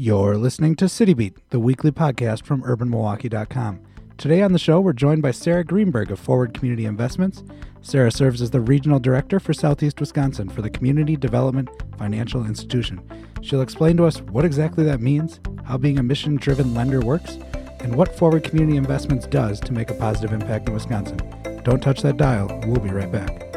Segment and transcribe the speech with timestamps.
[0.00, 3.80] You're listening to City Beat, the weekly podcast from urbanmilwaukee.com.
[4.16, 7.42] Today on the show, we're joined by Sarah Greenberg of Forward Community Investments.
[7.82, 13.00] Sarah serves as the regional director for Southeast Wisconsin for the Community Development Financial Institution.
[13.42, 17.36] She'll explain to us what exactly that means, how being a mission driven lender works,
[17.80, 21.18] and what Forward Community Investments does to make a positive impact in Wisconsin.
[21.64, 22.46] Don't touch that dial.
[22.68, 23.47] We'll be right back.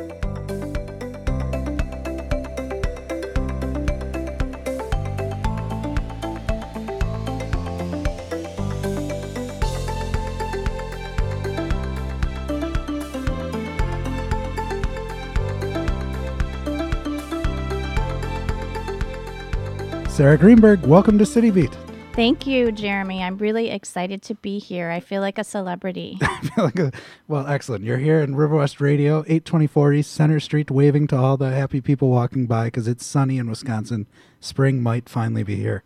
[20.21, 21.75] Sarah Greenberg, welcome to City Beat.
[22.13, 23.23] Thank you, Jeremy.
[23.23, 24.91] I'm really excited to be here.
[24.91, 26.19] I feel like a celebrity.
[26.21, 26.91] I feel like a,
[27.27, 27.83] well, excellent.
[27.83, 31.81] You're here in River West Radio, 824 East Center Street, waving to all the happy
[31.81, 34.05] people walking by because it's sunny in Wisconsin.
[34.39, 35.81] Spring might finally be here.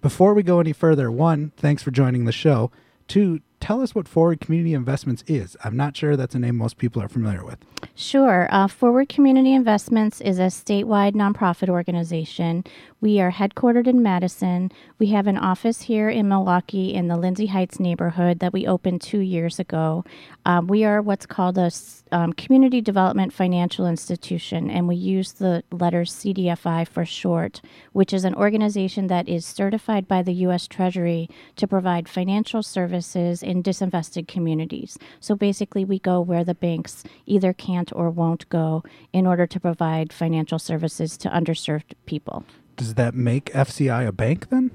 [0.00, 2.70] Before we go any further, one, thanks for joining the show.
[3.08, 5.56] Two, tell us what Forward Community Investments is.
[5.62, 7.58] I'm not sure that's a name most people are familiar with.
[7.94, 8.48] Sure.
[8.50, 12.64] Uh, Forward Community Investments is a statewide nonprofit organization.
[13.00, 14.72] We are headquartered in Madison.
[14.98, 19.02] We have an office here in Milwaukee in the Lindsay Heights neighborhood that we opened
[19.02, 20.04] two years ago.
[20.44, 21.70] Um, we are what's called a
[22.12, 27.60] um, community development financial institution, and we use the letters CDFI for short,
[27.92, 30.66] which is an organization that is certified by the U.S.
[30.66, 34.98] Treasury to provide financial services in disinvested communities.
[35.20, 39.60] So basically, we go where the banks either can't or won't go in order to
[39.60, 42.44] provide financial services to underserved people.
[42.76, 44.70] Does that make FCI a bank then?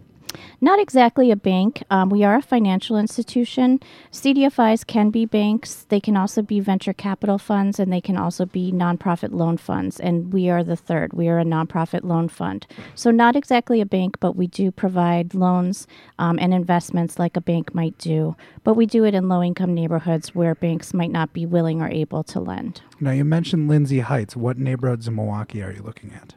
[0.61, 1.83] Not exactly a bank.
[1.89, 3.79] Um, we are a financial institution.
[4.11, 5.85] CDFIs can be banks.
[5.89, 9.99] They can also be venture capital funds, and they can also be nonprofit loan funds.
[9.99, 11.13] And we are the third.
[11.13, 12.67] We are a nonprofit loan fund.
[12.95, 15.87] So, not exactly a bank, but we do provide loans
[16.19, 18.35] um, and investments like a bank might do.
[18.63, 21.89] But we do it in low income neighborhoods where banks might not be willing or
[21.89, 22.81] able to lend.
[22.99, 24.35] Now, you mentioned Lindsay Heights.
[24.35, 26.35] What neighborhoods in Milwaukee are you looking at?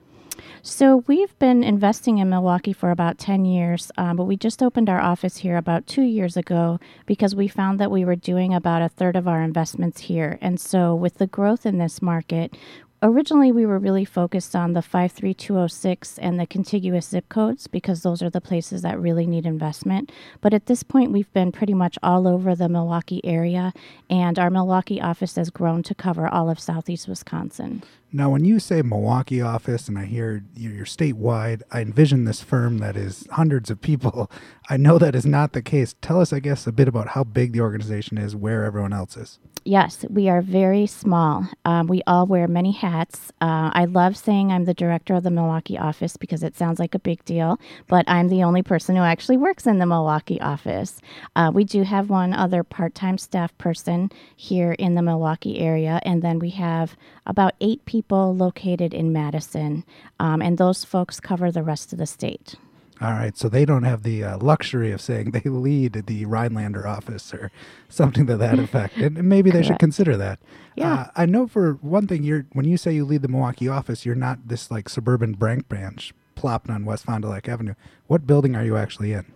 [0.62, 4.88] So we've been investing in Milwaukee for about 10 years, um, but we just opened
[4.88, 8.82] our office here about two years ago because we found that we were doing about
[8.82, 10.38] a third of our investments here.
[10.40, 12.56] And so with the growth in this market,
[13.02, 18.20] originally we were really focused on the 53206 and the contiguous zip codes because those
[18.20, 20.10] are the places that really need investment.
[20.40, 23.72] But at this point, we've been pretty much all over the Milwaukee area,
[24.10, 27.84] and our Milwaukee office has grown to cover all of southeast Wisconsin.
[28.10, 32.78] Now, when you say Milwaukee office and I hear you're statewide, I envision this firm
[32.78, 34.30] that is hundreds of people.
[34.70, 35.94] I know that is not the case.
[36.00, 39.16] Tell us, I guess, a bit about how big the organization is, where everyone else
[39.16, 39.38] is.
[39.64, 41.46] Yes, we are very small.
[41.66, 43.30] Um, we all wear many hats.
[43.40, 46.94] Uh, I love saying I'm the director of the Milwaukee office because it sounds like
[46.94, 51.00] a big deal, but I'm the only person who actually works in the Milwaukee office.
[51.36, 56.00] Uh, we do have one other part time staff person here in the Milwaukee area,
[56.02, 56.96] and then we have
[57.28, 59.84] about eight people located in Madison,
[60.18, 62.56] um, and those folks cover the rest of the state.
[63.00, 66.84] All right, so they don't have the uh, luxury of saying they lead the Rhinelander
[66.88, 67.52] office or
[67.88, 70.40] something to that effect, and maybe they should consider that.
[70.74, 73.68] Yeah, uh, I know for one thing, you're when you say you lead the Milwaukee
[73.68, 77.74] office, you're not this like suburban bank branch plopped on West Fond du Lac Avenue.
[78.06, 79.26] What building are you actually in?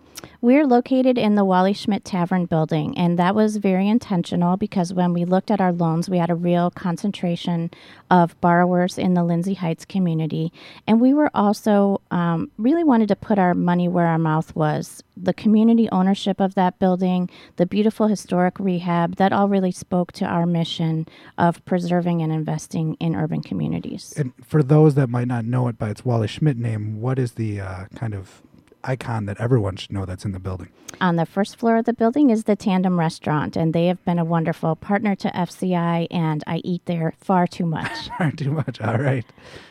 [0.41, 5.13] We're located in the Wally Schmidt Tavern building, and that was very intentional because when
[5.13, 7.71] we looked at our loans, we had a real concentration
[8.11, 10.51] of borrowers in the Lindsay Heights community.
[10.85, 15.03] And we were also um, really wanted to put our money where our mouth was.
[15.15, 20.25] The community ownership of that building, the beautiful historic rehab, that all really spoke to
[20.25, 21.07] our mission
[21.37, 24.13] of preserving and investing in urban communities.
[24.17, 27.33] And for those that might not know it by its Wally Schmidt name, what is
[27.33, 28.41] the uh, kind of
[28.83, 30.69] icon that everyone should know that's in the building.
[31.01, 34.19] On the first floor of the building is the Tandem Restaurant, and they have been
[34.19, 38.09] a wonderful partner to FCI, and I eat there far too much.
[38.17, 38.79] far too much.
[38.81, 39.25] All right.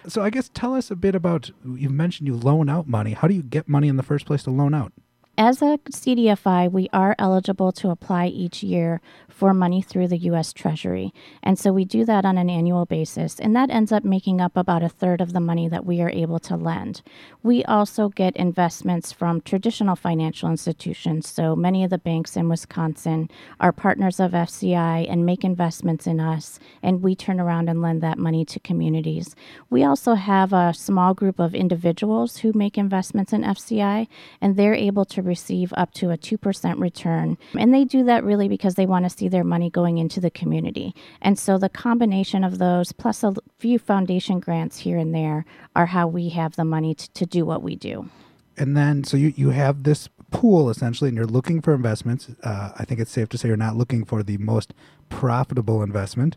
[0.09, 3.12] So I guess tell us a bit about you've mentioned you loan out money.
[3.12, 4.93] How do you get money in the first place to loan out?
[5.38, 10.53] As a CDFI, we are eligible to apply each year for money through the U.S.
[10.53, 11.12] Treasury.
[11.42, 14.59] And so we do that on an annual basis, and that ends up making up
[14.59, 17.01] about a third of the money that we are able to lend.
[17.42, 21.28] We also get investments from traditional financial institutions.
[21.28, 26.21] So many of the banks in Wisconsin are partners of FCI and make investments in
[26.21, 29.34] us, and we turn around and lend that money to communities.
[29.71, 34.09] We also have a small group of individuals who make investments in FCI,
[34.42, 37.39] and they're able to receive up to a 2% return.
[37.59, 40.30] And they do that really because they want to see their money going into the
[40.30, 40.95] community.
[41.21, 45.86] And so the combination of those, plus a few foundation grants here and there, are
[45.86, 48.09] how we have the money to, to do what we do.
[48.57, 52.28] And then, so you, you have this pool essentially, and you're looking for investments.
[52.42, 54.74] Uh, I think it's safe to say you're not looking for the most
[55.09, 56.36] profitable investment.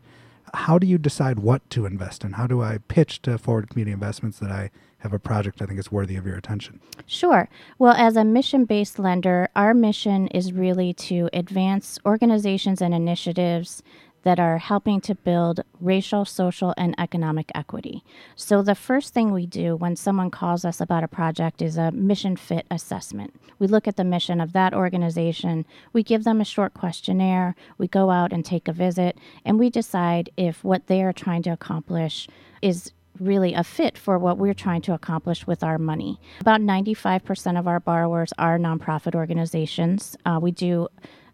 [0.54, 2.34] How do you decide what to invest in?
[2.34, 5.80] How do I pitch to forward community investments that I have a project I think
[5.80, 6.80] is worthy of your attention?
[7.06, 7.48] Sure.
[7.78, 13.84] Well, as a mission based lender, our mission is really to advance organizations and initiatives
[14.26, 18.04] that are helping to build racial, social, and economic equity.
[18.36, 21.92] So, the first thing we do when someone calls us about a project is a
[21.92, 23.34] mission fit assessment.
[23.60, 27.88] We look at the mission of that organization, we give them a short questionnaire, we
[27.88, 31.52] go out and take a visit, and we decide if what they are trying to
[31.52, 32.28] accomplish
[32.62, 36.20] is really a fit for what we're trying to accomplish with our money.
[36.42, 40.18] About 95% of our borrowers are nonprofit organizations.
[40.26, 40.88] Uh, we do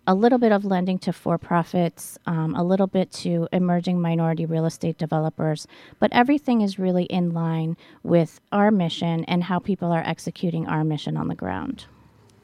[0.07, 4.45] a little bit of lending to for profits, um, a little bit to emerging minority
[4.45, 5.67] real estate developers,
[5.99, 10.83] but everything is really in line with our mission and how people are executing our
[10.83, 11.85] mission on the ground.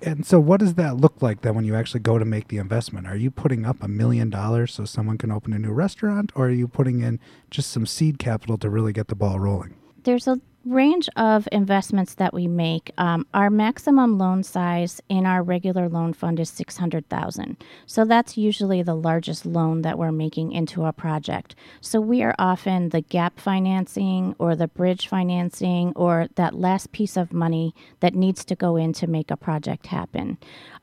[0.02, 2.58] And so, what does that look like then when you actually go to make the
[2.58, 3.08] investment?
[3.08, 6.48] Are you putting up a million dollars so someone can open a new restaurant, or
[6.48, 7.20] are you putting in
[7.50, 9.76] just some seed capital to really get the ball rolling?
[10.04, 10.40] There's a
[10.70, 16.14] range of investments that we make, um, our maximum loan size in our regular loan
[16.14, 17.58] fund is 600,000.
[17.86, 21.56] So that's usually the largest loan that we're making into a project.
[21.82, 27.18] So we are often the gap financing or the bridge financing or that last piece
[27.18, 30.38] of money that needs to go in to make a project happen.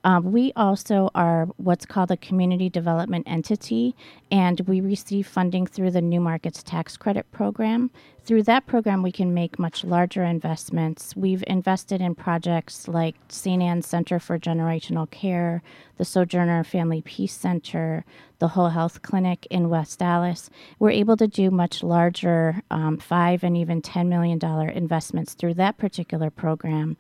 [0.05, 3.97] Um, we also are what's called a community development entity,
[4.31, 7.91] and we receive funding through the New Markets Tax Credit Program.
[8.25, 11.15] Through that program, we can make much larger investments.
[11.15, 13.63] We've invested in projects like St.
[13.63, 15.63] Anne's Center for Generational Care,
[15.97, 18.05] the Sojourner Family Peace Center,
[18.39, 23.45] the Whole Health Clinic in West Allis, We're able to do much larger, um, five
[23.45, 24.39] and even $10 million
[24.71, 26.97] investments through that particular program.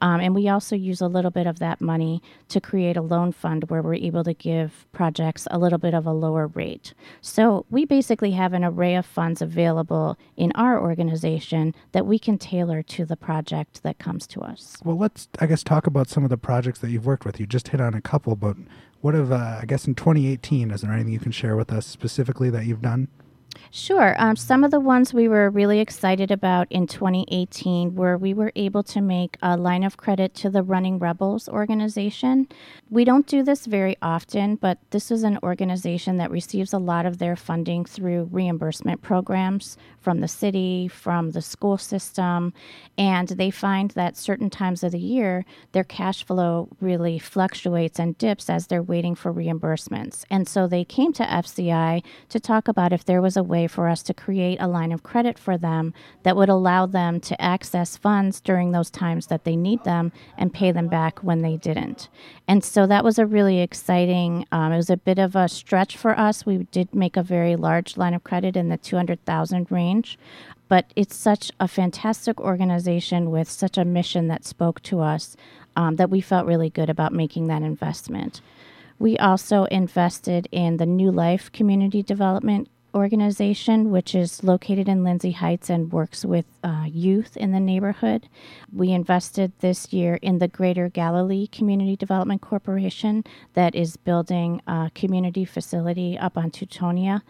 [0.00, 3.32] Um, and we also use a little bit of that money to create a loan
[3.32, 6.94] fund where we're able to give projects a little bit of a lower rate.
[7.20, 12.38] So we basically have an array of funds available in our organization that we can
[12.38, 14.76] tailor to the project that comes to us.
[14.84, 17.38] Well, let's, I guess, talk about some of the projects that you've worked with.
[17.38, 18.56] You just hit on a couple, but
[19.00, 21.86] what have, uh, I guess, in 2018, is there anything you can share with us
[21.86, 23.08] specifically that you've done?
[23.70, 24.14] Sure.
[24.18, 28.50] Um, some of the ones we were really excited about in 2018 were we were
[28.56, 32.48] able to make a line of credit to the Running Rebels organization.
[32.88, 37.04] We don't do this very often, but this is an organization that receives a lot
[37.04, 42.54] of their funding through reimbursement programs from the city, from the school system,
[42.96, 48.16] and they find that certain times of the year their cash flow really fluctuates and
[48.16, 50.24] dips as they're waiting for reimbursements.
[50.30, 53.88] And so they came to FCI to talk about if there was a way for
[53.88, 57.96] us to create a line of credit for them that would allow them to access
[57.96, 62.08] funds during those times that they need them and pay them back when they didn't.
[62.46, 65.96] And so that was a really exciting, um, it was a bit of a stretch
[65.96, 66.46] for us.
[66.46, 70.18] We did make a very large line of credit in the 200,000 range.
[70.68, 75.34] But it's such a fantastic organization with such a mission that spoke to us
[75.76, 78.42] um, that we felt really good about making that investment.
[78.98, 85.32] We also invested in the New Life Community Development organization, which is located in Lindsay
[85.32, 88.28] Heights and works with uh, youth in the neighborhood.
[88.72, 94.90] We invested this year in the Greater Galilee Community Development Corporation that is building a
[94.94, 97.22] community facility up on Teutonia.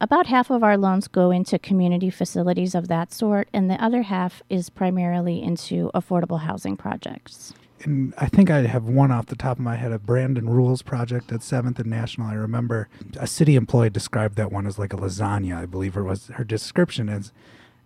[0.00, 4.02] About half of our loans go into community facilities of that sort, and the other
[4.02, 9.36] half is primarily into affordable housing projects and I think I have one off the
[9.36, 12.26] top of my head, a Brandon Rule's project at Seventh and National.
[12.26, 15.56] I remember a city employee described that one as like a lasagna.
[15.56, 17.32] I believe her was her description is.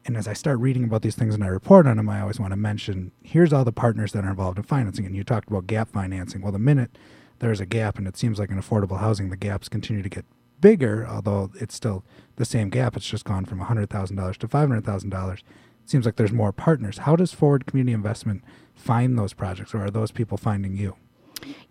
[0.06, 2.38] And as I start reading about these things and I report on them, I always
[2.38, 5.06] want to mention here's all the partners that are involved in financing.
[5.06, 6.42] And you talked about gap financing.
[6.42, 6.98] Well, the minute
[7.38, 10.26] there's a gap, and it seems like in affordable housing, the gaps continue to get
[10.60, 12.04] bigger, although it's still
[12.36, 12.96] the same gap.
[12.96, 15.32] It's just gone from $100,000 to $500,000.
[15.34, 15.42] It
[15.86, 16.98] seems like there's more partners.
[16.98, 18.42] How does Forward Community Investment
[18.75, 20.97] find those projects, or are those people finding you?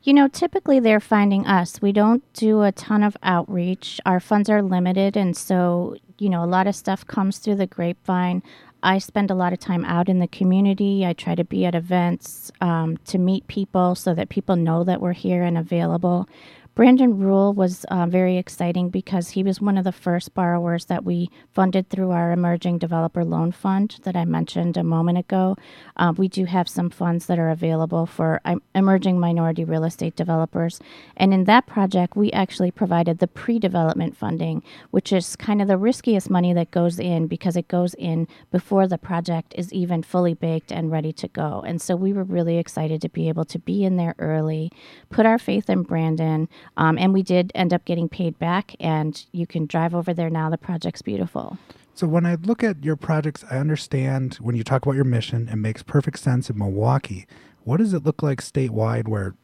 [0.04, 1.82] You know, typically they're finding us.
[1.82, 4.00] We don't do a ton of outreach.
[4.06, 7.68] Our funds are limited, and so, you know, a lot of stuff comes through the
[7.68, 8.44] grapevine.
[8.84, 11.06] I spend a lot of time out in the community.
[11.06, 15.00] I try to be at events um, to meet people so that people know that
[15.00, 16.28] we're here and available.
[16.76, 21.06] Brandon Rule was uh, very exciting because he was one of the first borrowers that
[21.06, 25.56] we funded through our Emerging Developer Loan Fund that I mentioned a moment ago.
[25.98, 30.16] Uh, we do have some funds that are available for um, emerging minority real estate
[30.16, 30.80] developers.
[31.16, 35.68] And in that project, we actually provided the pre development funding, which is kind of
[35.68, 40.02] the riskiest money that goes in because it goes in before the project is even
[40.02, 41.64] fully baked and ready to go.
[41.68, 44.72] And so we were really excited to be able to be in there early,
[45.12, 46.50] put our faith in Brandon.
[46.78, 50.30] Um, and we did end up getting paid back, and you can drive over there
[50.30, 50.50] now.
[50.50, 51.58] The project's beautiful.
[51.96, 55.48] So when I look at your projects, I understand when you talk about your mission,
[55.50, 57.28] it makes perfect sense in Milwaukee.
[57.64, 59.36] What does it look like statewide where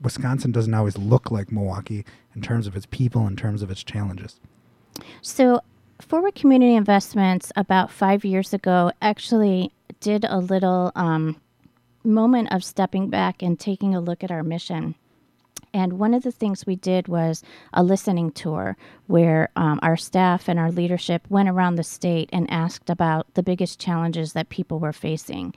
[0.00, 2.04] Wisconsin doesn't always look like Milwaukee
[2.34, 4.40] in terms of its people, in terms of its challenges?
[5.20, 5.60] So
[6.00, 11.40] Forward Community Investments about five years ago actually did a little um,
[12.04, 14.94] moment of stepping back and taking a look at our mission.
[15.72, 20.48] And one of the things we did was a listening tour where um, our staff
[20.48, 24.78] and our leadership went around the state and asked about the biggest challenges that people
[24.78, 25.54] were facing.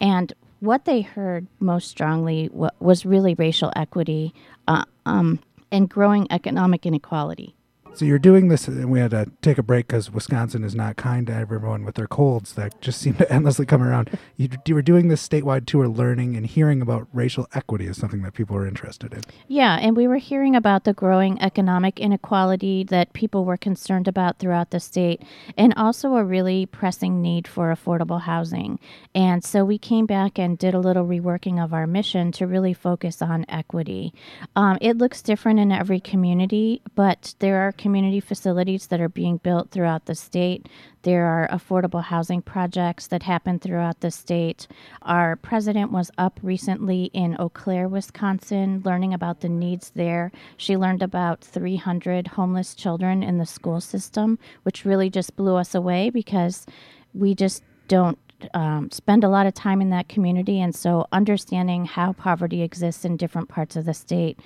[0.00, 4.34] And what they heard most strongly was really racial equity
[4.68, 5.40] uh, um,
[5.72, 7.54] and growing economic inequality.
[7.94, 10.96] So you're doing this, and we had to take a break because Wisconsin is not
[10.96, 14.16] kind to everyone with their colds that just seem to endlessly come around.
[14.36, 18.22] You, you were doing this statewide tour, learning and hearing about racial equity is something
[18.22, 19.20] that people are interested in.
[19.48, 24.38] Yeah, and we were hearing about the growing economic inequality that people were concerned about
[24.38, 25.22] throughout the state,
[25.58, 28.78] and also a really pressing need for affordable housing.
[29.14, 32.72] And so we came back and did a little reworking of our mission to really
[32.72, 34.14] focus on equity.
[34.56, 39.38] Um, it looks different in every community, but there are community facilities that are being
[39.38, 40.68] built throughout the state.
[41.02, 44.68] There are affordable housing projects that happen throughout the state.
[45.00, 50.30] Our president was up recently in Eau Claire, Wisconsin, learning about the needs there.
[50.58, 55.74] She learned about 300 homeless children in the school system, which really just blew us
[55.74, 56.66] away because
[57.14, 58.18] we just don't
[58.54, 60.60] um, spend a lot of time in that community.
[60.60, 64.38] And so, understanding how poverty exists in different parts of the state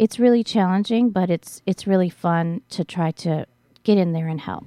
[0.00, 3.46] it's really challenging, but it's it's really fun to try to
[3.84, 4.64] get in there and help.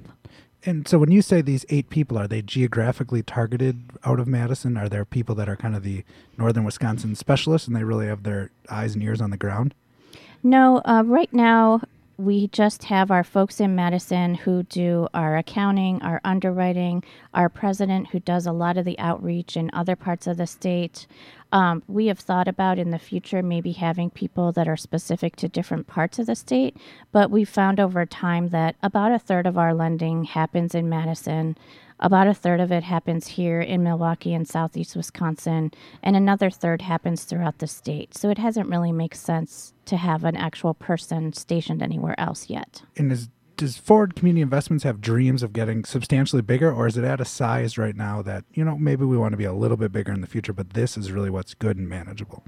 [0.64, 4.76] And so when you say these eight people, are they geographically targeted out of Madison?
[4.76, 6.04] Are there people that are kind of the
[6.38, 9.74] northern Wisconsin specialists and they really have their eyes and ears on the ground?
[10.42, 11.82] No, uh, right now
[12.16, 17.02] we just have our folks in Madison who do our accounting, our underwriting,
[17.32, 21.06] our president who does a lot of the outreach in other parts of the state.
[21.50, 25.48] Um, we have thought about in the future maybe having people that are specific to
[25.48, 26.76] different parts of the state,
[27.12, 31.56] but we've found over time that about a third of our lending happens in Madison.
[32.04, 35.70] About a third of it happens here in Milwaukee and southeast Wisconsin,
[36.02, 38.14] and another third happens throughout the state.
[38.14, 42.82] So it hasn't really made sense to have an actual person stationed anywhere else yet.
[42.98, 47.04] And is does Forward Community Investments have dreams of getting substantially bigger, or is it
[47.04, 49.78] at a size right now that you know maybe we want to be a little
[49.78, 52.44] bit bigger in the future, but this is really what's good and manageable?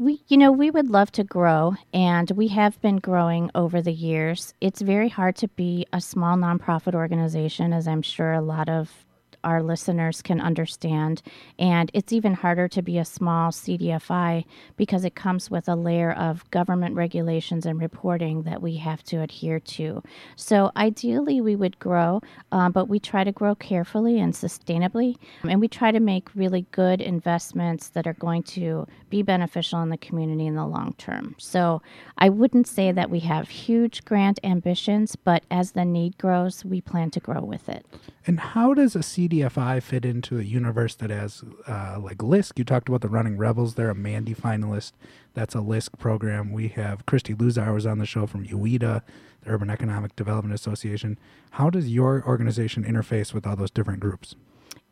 [0.00, 3.92] We, you know, we would love to grow, and we have been growing over the
[3.92, 4.54] years.
[4.58, 9.04] It's very hard to be a small nonprofit organization, as I'm sure a lot of
[9.44, 11.22] our listeners can understand.
[11.58, 14.44] And it's even harder to be a small CDFI
[14.76, 19.22] because it comes with a layer of government regulations and reporting that we have to
[19.22, 20.02] adhere to.
[20.36, 22.20] So ideally, we would grow,
[22.52, 25.16] um, but we try to grow carefully and sustainably.
[25.42, 29.88] And we try to make really good investments that are going to be beneficial in
[29.88, 31.34] the community in the long term.
[31.38, 31.82] So
[32.18, 36.80] I wouldn't say that we have huge grant ambitions, but as the need grows, we
[36.80, 37.86] plan to grow with it.
[38.26, 42.58] And how does a CDFI fit into a universe that has uh, like LISC?
[42.58, 43.74] You talked about the Running Rebels.
[43.74, 44.92] They're a Mandi finalist.
[45.34, 46.52] That's a LISC program.
[46.52, 49.02] We have Christy Luzar was on the show from UEDA,
[49.42, 51.18] the Urban Economic Development Association.
[51.52, 54.34] How does your organization interface with all those different groups?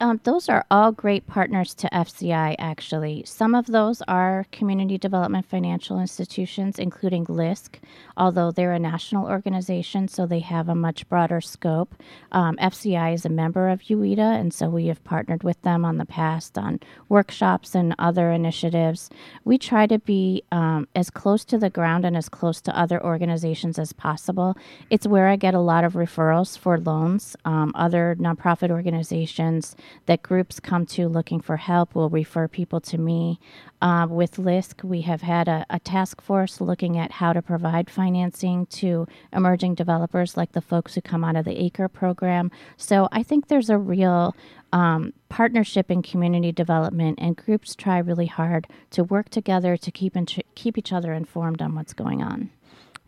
[0.01, 3.25] Um, those are all great partners to FCI, actually.
[3.27, 7.81] Some of those are community development financial institutions, including LISC,
[8.17, 11.97] although they're a national organization, so they have a much broader scope.
[12.31, 15.99] Um, FCI is a member of UEDA, and so we have partnered with them on
[15.99, 16.79] the past on
[17.09, 19.11] workshops and other initiatives.
[19.45, 23.05] We try to be um, as close to the ground and as close to other
[23.05, 24.57] organizations as possible.
[24.91, 27.35] It's where I get a lot of referrals for loans.
[27.45, 29.75] Um, other nonprofit organizations
[30.07, 33.39] that groups come to looking for help will refer people to me.
[33.81, 37.89] Uh, with LISC, we have had a, a, task force looking at how to provide
[37.89, 42.51] financing to emerging developers like the folks who come out of the ACRE program.
[42.77, 44.35] So I think there's a real
[44.73, 50.17] um, partnership in community development, and groups try really hard to work together to keep,
[50.55, 52.51] keep each other informed on what's going on.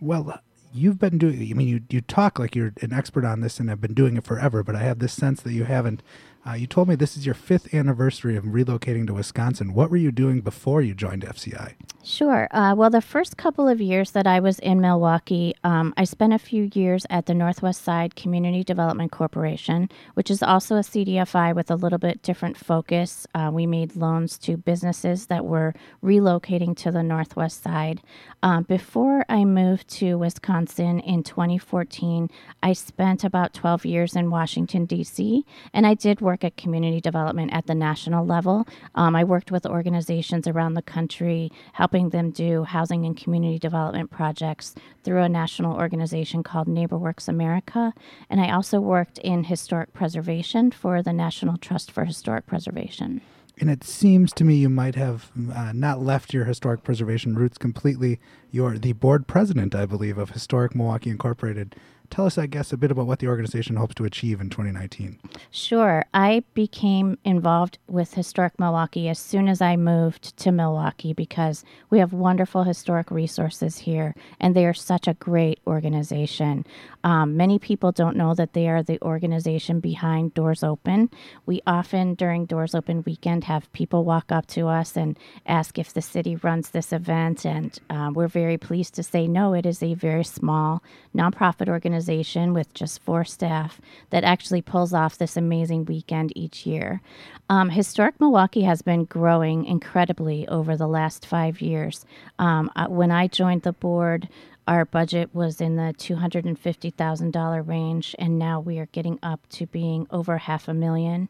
[0.00, 0.40] Well,
[0.72, 1.34] you've been doing.
[1.50, 4.16] I mean, you you talk like you're an expert on this and have been doing
[4.16, 6.02] it forever, but I have this sense that you haven't.
[6.46, 9.74] Uh, you told me this is your fifth anniversary of relocating to Wisconsin.
[9.74, 11.74] What were you doing before you joined FCI?
[12.02, 12.48] Sure.
[12.50, 16.32] Uh, well, the first couple of years that I was in Milwaukee, um, I spent
[16.32, 21.54] a few years at the Northwest Side Community Development Corporation, which is also a CDFI
[21.54, 23.26] with a little bit different focus.
[23.34, 28.00] Uh, we made loans to businesses that were relocating to the Northwest Side.
[28.42, 32.30] Um, before I moved to Wisconsin in 2014,
[32.62, 35.44] I spent about 12 years in Washington, D.C.,
[35.74, 38.66] and I did work at community development at the national level.
[38.94, 44.10] Um, I worked with organizations around the country, helping them do housing and community development
[44.10, 47.92] projects through a national organization called NeighborWorks America.
[48.28, 53.20] And I also worked in historic preservation for the National Trust for Historic Preservation.
[53.60, 57.58] And it seems to me you might have uh, not left your historic preservation roots
[57.58, 58.18] completely.
[58.50, 61.76] You're the board president, I believe, of Historic Milwaukee Incorporated
[62.10, 65.18] tell us, I guess, a bit about what the organization hopes to achieve in 2019.
[65.50, 66.04] Sure.
[66.12, 71.98] I became involved with Historic Milwaukee as soon as I moved to Milwaukee because we
[72.00, 76.66] have wonderful historic resources here and they are such a great organization.
[77.04, 81.10] Um, many people don't know that they are the organization behind Doors Open.
[81.46, 85.92] We often, during Doors Open weekend, have people walk up to us and ask if
[85.92, 89.82] the city runs this event, and uh, we're very pleased to say no, it is
[89.82, 90.82] a very small
[91.14, 93.80] nonprofit organization organization with just four staff
[94.10, 97.00] that actually pulls off this amazing weekend each year.
[97.48, 102.06] Um, Historic Milwaukee has been growing incredibly over the last five years.
[102.38, 104.28] Um, uh, when I joined the board,
[104.66, 110.06] our budget was in the $250,000 range, and now we are getting up to being
[110.10, 111.28] over half a million.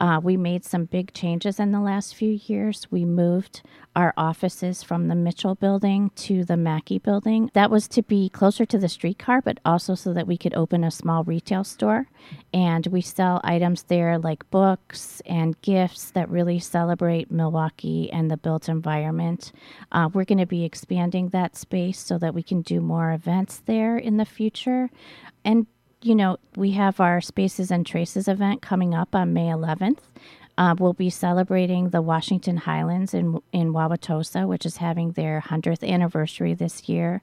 [0.00, 2.88] Uh, we made some big changes in the last few years.
[2.90, 3.62] We moved
[3.94, 7.50] our offices from the Mitchell building to the Mackie building.
[7.52, 10.82] That was to be closer to the streetcar, but also so that we could open
[10.82, 12.08] a small retail store.
[12.52, 18.36] And we sell items there like books and gifts that really celebrate Milwaukee and the
[18.36, 19.52] built environment.
[19.92, 23.62] Uh, we're going to be expanding that space so that we can do more events
[23.66, 24.90] there in the future.
[25.44, 25.66] And
[26.02, 30.00] you know, we have our Spaces and Traces event coming up on May 11th.
[30.58, 35.88] Uh, we'll be celebrating the Washington Highlands in in Wauwatosa, which is having their 100th
[35.88, 37.22] anniversary this year.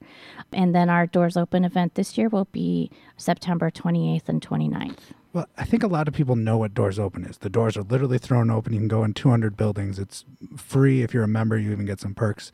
[0.52, 5.12] And then our Doors Open event this year will be September 28th and 29th.
[5.32, 7.38] Well, I think a lot of people know what Doors Open is.
[7.38, 8.74] The doors are literally thrown open.
[8.74, 10.00] You can go in 200 buildings.
[10.00, 10.26] It's
[10.58, 11.56] free if you're a member.
[11.56, 12.52] You even get some perks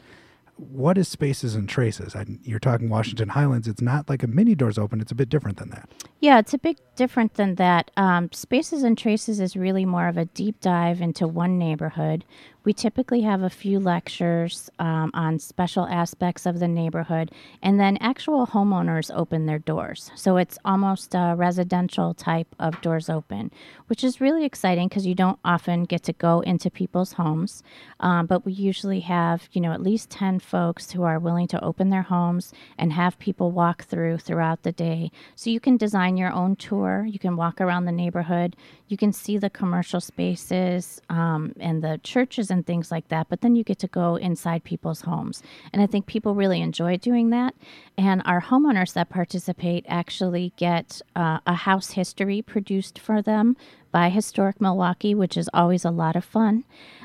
[0.58, 2.16] what is spaces and traces?
[2.16, 3.68] I, you're talking Washington Highlands.
[3.68, 5.02] It's not like a mini doors open.
[5.02, 5.90] It's a bit different than that.
[6.22, 7.92] Yeah, it's a bit different than that.
[7.98, 12.24] Um, spaces and traces is really more of a deep dive into one neighborhood
[12.66, 17.98] we typically have a few lectures um, on special aspects of the neighborhood, and then
[18.02, 20.12] actual homeowners open their doors.
[20.16, 23.52] So it's almost a residential type of doors open,
[23.88, 27.62] which is really exciting because you don't often get to go into people's homes.
[28.00, 31.64] Um, but we usually have, you know, at least 10 folks who are willing to
[31.64, 35.12] open their homes and have people walk through throughout the day.
[35.36, 38.56] So you can design your own tour, you can walk around the neighborhood,
[38.88, 43.28] you can see the commercial spaces um, and the churches and things like that.
[43.30, 45.44] But then you get to go inside people's homes.
[45.72, 47.54] And I think people really enjoy doing that.
[47.98, 53.56] And our homeowners that participate actually get uh, a house history produced for them
[53.92, 56.64] by Historic Milwaukee, which is always a lot of fun.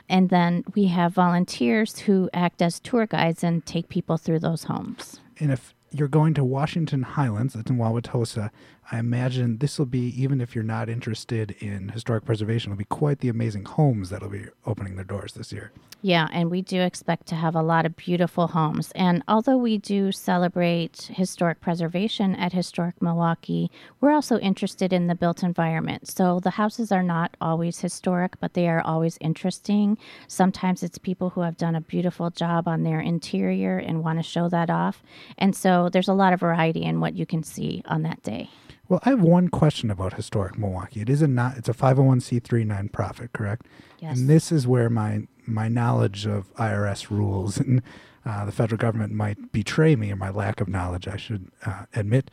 [0.08, 4.64] And then we have volunteers who act as tour guides and take people through those
[4.64, 5.20] homes.
[5.38, 8.50] And if you're going to Washington Highlands, that's in Wauwatosa,
[8.92, 12.84] I imagine this will be, even if you're not interested in historic preservation, it'll be
[12.84, 15.70] quite the amazing homes that'll be opening their doors this year.
[16.02, 18.90] Yeah, and we do expect to have a lot of beautiful homes.
[18.96, 25.14] And although we do celebrate historic preservation at Historic Milwaukee, we're also interested in the
[25.14, 26.08] built environment.
[26.08, 29.98] So the houses are not always historic, but they are always interesting.
[30.26, 34.22] Sometimes it's people who have done a beautiful job on their interior and want to
[34.22, 35.02] show that off.
[35.38, 38.48] And so there's a lot of variety in what you can see on that day.
[38.90, 41.00] Well, I have one question about historic Milwaukee.
[41.00, 43.66] It is a not it's a 501c3 nonprofit, correct?
[44.00, 44.18] Yes.
[44.18, 47.82] And this is where my my knowledge of IRS rules and
[48.26, 51.84] uh, the federal government might betray me or my lack of knowledge, I should uh,
[51.94, 52.32] admit.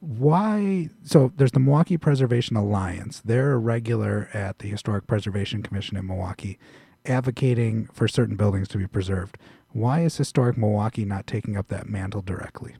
[0.00, 0.90] Why?
[1.04, 3.22] So there's the Milwaukee Preservation Alliance.
[3.24, 6.58] They're a regular at the Historic Preservation Commission in Milwaukee,
[7.06, 9.38] advocating for certain buildings to be preserved.
[9.70, 12.74] Why is Historic Milwaukee not taking up that mantle directly?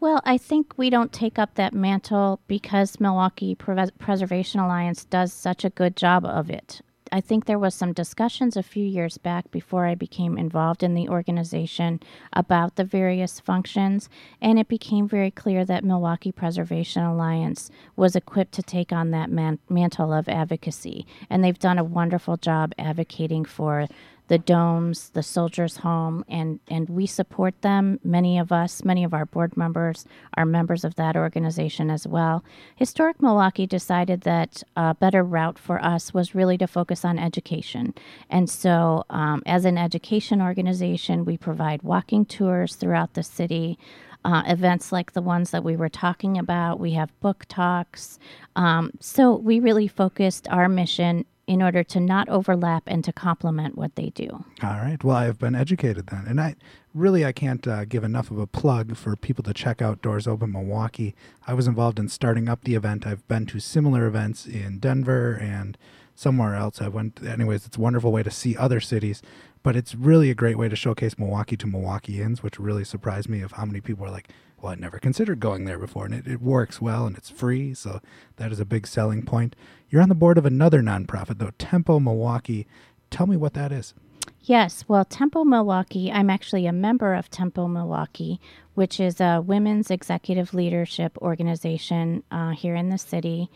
[0.00, 5.32] Well, I think we don't take up that mantle because Milwaukee Pre- Preservation Alliance does
[5.32, 6.80] such a good job of it.
[7.10, 10.94] I think there was some discussions a few years back before I became involved in
[10.94, 12.00] the organization
[12.32, 14.08] about the various functions,
[14.40, 19.30] and it became very clear that Milwaukee Preservation Alliance was equipped to take on that
[19.30, 23.88] man- mantle of advocacy, and they've done a wonderful job advocating for
[24.28, 27.98] the domes, the soldiers' home, and, and we support them.
[28.04, 32.44] Many of us, many of our board members are members of that organization as well.
[32.76, 37.94] Historic Milwaukee decided that a better route for us was really to focus on education.
[38.28, 43.78] And so, um, as an education organization, we provide walking tours throughout the city.
[44.24, 46.80] Uh, events like the ones that we were talking about.
[46.80, 48.18] We have book talks.
[48.56, 53.74] Um, so we really focused our mission in order to not overlap and to complement
[53.74, 54.44] what they do.
[54.62, 55.02] All right.
[55.02, 56.56] Well, I've been educated then, and I
[56.92, 60.28] really I can't uh, give enough of a plug for people to check out Doors
[60.28, 61.14] Open Milwaukee.
[61.46, 63.06] I was involved in starting up the event.
[63.06, 65.78] I've been to similar events in Denver and
[66.14, 66.82] somewhere else.
[66.82, 67.22] I went.
[67.26, 69.22] Anyways, it's a wonderful way to see other cities.
[69.62, 73.40] But it's really a great way to showcase Milwaukee to Milwaukeeans, which really surprised me
[73.40, 74.28] of how many people are like,
[74.60, 76.04] well, I never considered going there before.
[76.04, 77.74] And it, it works well and it's free.
[77.74, 78.00] So
[78.36, 79.56] that is a big selling point.
[79.90, 82.66] You're on the board of another nonprofit, though, Tempo Milwaukee.
[83.10, 83.94] Tell me what that is.
[84.42, 88.40] Yes, well, Tempo Milwaukee, I'm actually a member of Tempo Milwaukee,
[88.74, 93.50] which is a women's executive leadership organization uh, here in the city.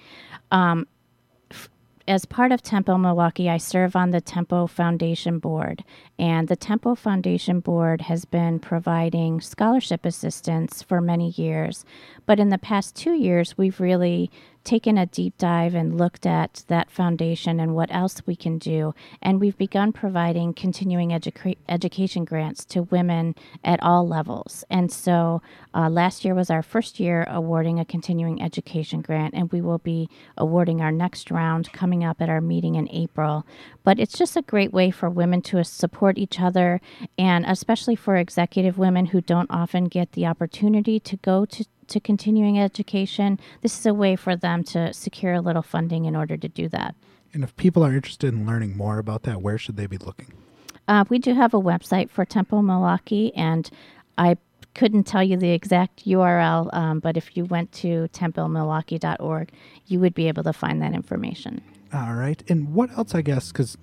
[0.51, 0.87] Um,
[2.09, 5.85] as part of Tempo Milwaukee, I serve on the Tempo Foundation Board.
[6.19, 11.85] And the Tempo Foundation Board has been providing scholarship assistance for many years.
[12.27, 14.31] But in the past two years, we've really
[14.65, 18.95] taken a deep dive and looked at that foundation and what else we can do.
[19.21, 24.65] And we've begun providing continuing educa- education grants to women at all levels.
[24.71, 25.43] And so
[25.75, 29.79] uh, last year was our first year awarding a continuing education grant, and we will
[29.79, 33.47] be awarding our next round coming up at our meeting in April.
[33.85, 36.81] But it's just a great way for women to support each other,
[37.19, 42.01] and especially for executive women who don't often get the opportunity to go to to
[42.01, 46.37] continuing education, this is a way for them to secure a little funding in order
[46.37, 46.95] to do that.
[47.35, 50.33] And if people are interested in learning more about that, where should they be looking?
[50.89, 53.71] Uh, we do have a website for Tempo Milwaukee, and
[54.19, 54.37] I
[54.75, 59.51] couldn't tell you the exact URL, um, but if you went to tempomilwaukee.org,
[59.87, 61.61] you would be able to find that information.
[61.93, 62.43] All right.
[62.49, 63.77] And what else, I guess, because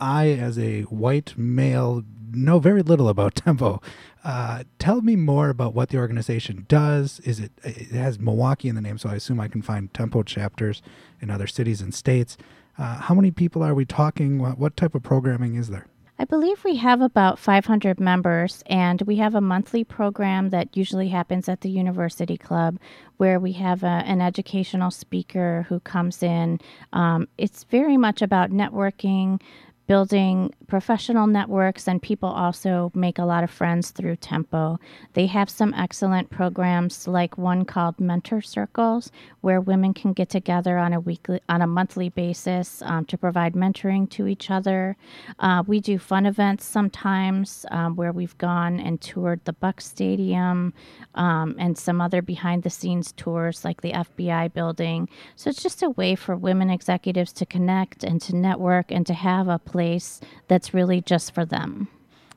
[0.00, 3.80] I, as a white male, know very little about Tempo.
[4.26, 7.20] Uh, tell me more about what the organization does.
[7.20, 10.24] Is it it has Milwaukee in the name, so I assume I can find Tempo
[10.24, 10.82] chapters
[11.22, 12.36] in other cities and states.
[12.76, 14.40] Uh, how many people are we talking?
[14.40, 15.86] What, what type of programming is there?
[16.18, 21.08] I believe we have about 500 members, and we have a monthly program that usually
[21.08, 22.78] happens at the University Club
[23.18, 26.58] where we have a, an educational speaker who comes in.
[26.92, 29.40] Um, it's very much about networking,
[29.86, 34.78] building professional networks, and people also make a lot of friends through Tempo.
[35.14, 40.76] They have some excellent programs, like one called Mentor Circles, where women can get together
[40.76, 44.96] on a weekly, on a monthly basis um, to provide mentoring to each other.
[45.38, 50.74] Uh, we do fun events sometimes, um, where we've gone and toured the Buck Stadium
[51.14, 55.08] um, and some other behind-the-scenes tours, like the FBI building.
[55.36, 59.14] So it's just a way for women executives to connect and to network and to
[59.14, 61.88] have a place that's really just for them.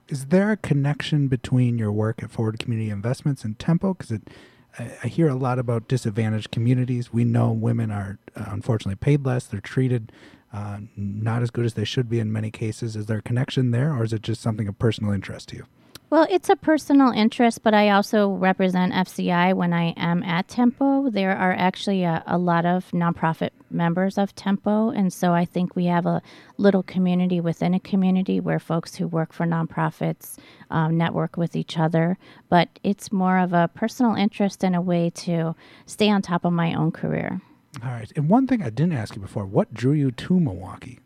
[0.09, 3.93] Is there a connection between your work at Forward Community Investments and Tempo?
[3.93, 4.29] Because it,
[4.77, 7.13] I, I hear a lot about disadvantaged communities.
[7.13, 9.45] We know women are uh, unfortunately paid less.
[9.45, 10.11] They're treated
[10.51, 12.97] uh, not as good as they should be in many cases.
[12.97, 15.65] Is there a connection there, or is it just something of personal interest to you?
[16.09, 21.09] Well, it's a personal interest, but I also represent FCI when I am at Tempo.
[21.09, 25.75] There are actually a, a, lot of nonprofit members of Tempo, and so I think
[25.75, 26.21] we have a
[26.57, 30.37] little community within a community where folks who work for nonprofits
[30.69, 32.17] um, network with each other.
[32.49, 35.55] But it's more of a personal interest and a way to
[35.85, 37.41] stay on top of my own career.
[37.83, 38.11] All right.
[38.15, 40.99] And one thing I didn't ask you before what drew you to Milwaukee?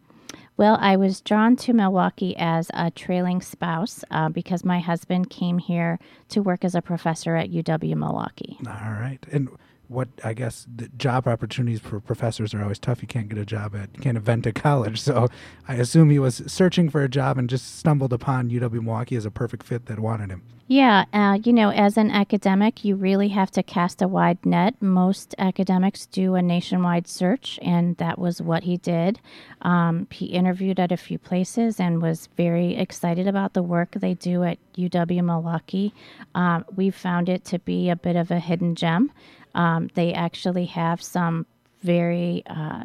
[0.56, 5.58] Well, I was drawn to Milwaukee as a trailing spouse uh, because my husband came
[5.58, 5.98] here
[6.30, 8.60] to work as a professor at UW Milwaukee.
[8.68, 9.20] All right.
[9.32, 9.50] And
[9.94, 13.02] what I guess the job opportunities for professors are always tough.
[13.02, 15.02] You can't get a job at, you can't event a college.
[15.14, 15.28] So
[15.68, 19.26] I assume he was searching for a job and just stumbled upon UW Milwaukee as
[19.26, 20.44] a perfect fit that wanted him.
[20.68, 24.82] Yeah, uh, you know, as an academic, you really have to cast a wide net.
[24.82, 29.20] Most academics do a nationwide search, and that was what he did.
[29.62, 34.14] Um, he interviewed at a few places and was very excited about the work they
[34.14, 35.94] do at UW Milwaukee.
[36.34, 39.12] Um, we found it to be a bit of a hidden gem.
[39.54, 41.46] Um, they actually have some
[41.82, 42.84] very uh,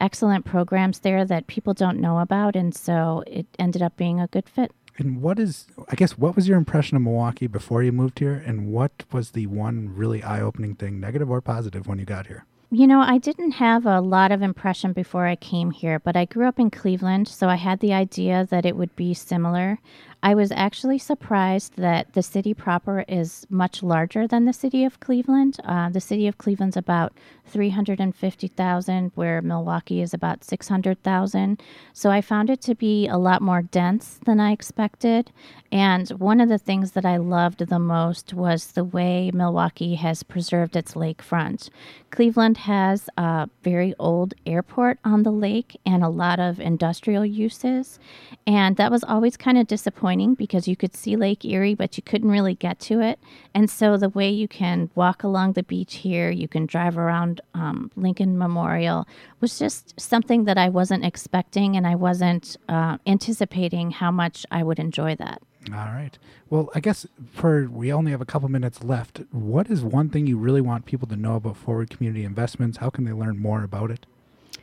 [0.00, 2.56] excellent programs there that people don't know about.
[2.56, 4.72] And so it ended up being a good fit.
[4.96, 8.42] And what is, I guess, what was your impression of Milwaukee before you moved here?
[8.44, 12.26] And what was the one really eye opening thing, negative or positive, when you got
[12.26, 12.44] here?
[12.70, 16.26] You know, I didn't have a lot of impression before I came here, but I
[16.26, 19.78] grew up in Cleveland, so I had the idea that it would be similar.
[20.20, 24.98] I was actually surprised that the city proper is much larger than the city of
[24.98, 25.58] Cleveland.
[25.64, 27.12] Uh, the city of Cleveland's about
[27.46, 31.62] 350,000, where Milwaukee is about 600,000.
[31.92, 35.30] So I found it to be a lot more dense than I expected.
[35.70, 40.24] And one of the things that I loved the most was the way Milwaukee has
[40.24, 41.70] preserved its lakefront.
[42.10, 48.00] Cleveland has a very old airport on the lake and a lot of industrial uses.
[48.46, 52.02] And that was always kind of disappointing because you could see Lake Erie, but you
[52.02, 53.18] couldn't really get to it.
[53.54, 57.40] And so the way you can walk along the beach here, you can drive around
[57.54, 59.06] um, Lincoln Memorial,
[59.40, 64.62] was just something that I wasn't expecting and I wasn't uh, anticipating how much I
[64.62, 65.42] would enjoy that.
[65.72, 66.16] All right.
[66.48, 69.20] Well, I guess for we only have a couple minutes left.
[69.32, 72.78] What is one thing you really want people to know about Forward Community Investments?
[72.78, 74.06] How can they learn more about it?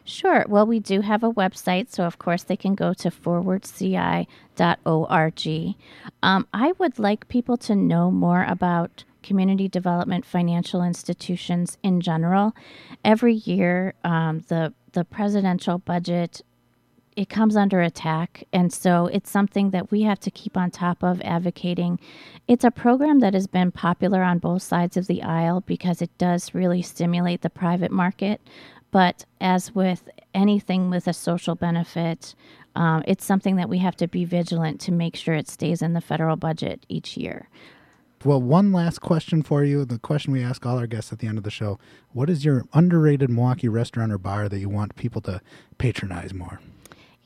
[0.08, 0.46] Sure.
[0.48, 5.76] Well, we do have a website, so of course they can go to forwardci.org.
[6.22, 12.56] Um, I would like people to know more about community development financial institutions in general.
[13.04, 16.44] Every year, um, the the presidential budget
[17.15, 18.44] it comes under attack.
[18.52, 22.00] And so it's something that we have to keep on top of advocating.
[22.48, 26.15] It's a program that has been popular on both sides of the aisle because it
[26.18, 28.41] does really stimulate the private market.
[28.91, 32.36] But as with anything with a social benefit,
[32.76, 35.93] um, it's something that we have to be vigilant to make sure it stays in
[35.93, 37.50] the federal budget each year.
[38.24, 39.86] Well, one last question for you.
[39.86, 41.78] The question we ask all our guests at the end of the show
[42.12, 45.41] What is your underrated Milwaukee restaurant or bar that you want people to
[45.78, 46.60] patronize more?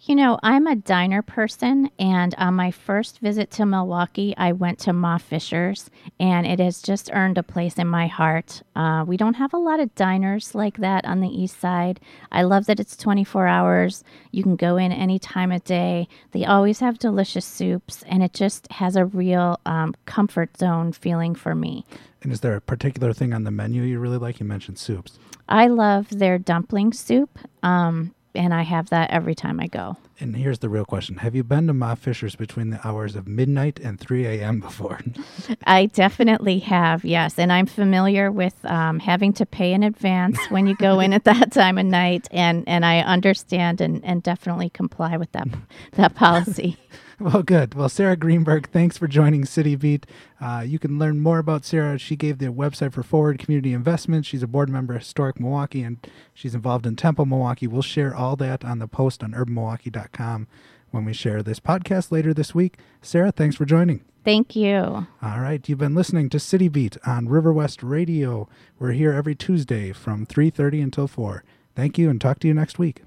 [0.10, 4.80] You know, I'm a diner person, and on my first visit to Milwaukee, I went
[4.80, 8.64] to Ma Fisher's, and it has just earned a place in my heart.
[8.76, 12.00] Uh, we don't have a lot of diners like that on the east side.
[12.32, 14.04] I love that it's 24 hours.
[14.32, 16.08] You can go in any time of day.
[16.32, 21.36] They always have delicious soups, and it just has a real um, comfort zone feeling
[21.36, 21.86] for me.
[22.24, 24.40] And is there a particular thing on the menu you really like?
[24.40, 25.20] You mentioned soups.
[25.48, 27.38] I love their dumpling soup.
[27.62, 29.98] Um, and I have that every time I go.
[30.20, 33.28] And here's the real question Have you been to Ma Fisher's between the hours of
[33.28, 34.60] midnight and 3 a.m.
[34.60, 35.00] before?
[35.66, 37.40] I definitely have, yes.
[37.40, 41.24] And I'm familiar with um, having to pay in advance when you go in at
[41.24, 42.28] that time of night.
[42.32, 45.48] And, and I understand and, and definitely comply with that,
[45.94, 46.78] that policy.
[47.34, 47.74] Well, good.
[47.74, 50.06] Well, Sarah Greenberg, thanks for joining City Beat.
[50.40, 51.98] Uh, you can learn more about Sarah.
[51.98, 54.26] She gave the website for Forward Community Investments.
[54.26, 55.98] She's a board member of Historic Milwaukee, and
[56.34, 57.68] she's involved in Tempo Milwaukee.
[57.68, 60.48] We'll share all that on the post on urbanmilwaukee.com
[60.92, 62.78] when we share this podcast later this week.
[63.02, 64.06] Sarah, thanks for joining.
[64.24, 65.08] Thank you.
[65.22, 68.48] All right, you've been listening to City Beat on River West Radio.
[68.80, 71.44] We're here every Tuesday from 3:30 until 4.
[71.76, 73.04] Thank you and talk to you next week.